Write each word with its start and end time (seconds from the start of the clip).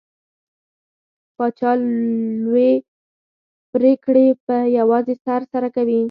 پاچا 1.37 1.71
لوې 2.43 2.71
پرېکړې 3.73 4.27
په 4.45 4.55
يوازې 4.77 5.15
سر 5.25 5.41
سره 5.53 5.67
کوي. 5.75 5.99